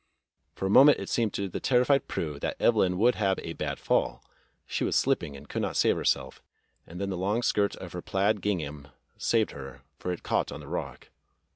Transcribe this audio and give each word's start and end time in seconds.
For 0.55 0.65
a 0.65 0.69
moment 0.71 0.97
it 0.99 1.09
seemed 1.09 1.31
to 1.35 1.47
the 1.47 1.59
terrified 1.59 2.07
Prue 2.07 2.39
that 2.39 2.59
Evelyn 2.59 2.97
would 2.97 3.13
have 3.13 3.37
a 3.43 3.53
bad 3.53 3.77
fall; 3.77 4.23
she 4.65 4.83
was 4.83 4.95
slipping 4.95 5.37
and 5.37 5.47
could 5.47 5.61
not 5.61 5.77
save 5.77 5.95
herself; 5.95 6.41
and 6.87 6.99
then 6.99 7.11
the 7.11 7.17
long 7.17 7.43
skirt 7.43 7.75
of 7.75 7.93
her 7.93 8.01
plaid 8.01 8.41
gingham 8.41 8.87
saved 9.19 9.51
her, 9.51 9.83
for 9.99 10.11
it 10.11 10.23
caught 10.23 10.51
on 10.51 10.59
the 10.61 10.67
rock. 10.67 11.09